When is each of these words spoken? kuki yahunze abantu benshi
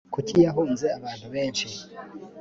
kuki 0.13 0.35
yahunze 0.45 0.85
abantu 0.97 1.25
benshi 1.33 1.67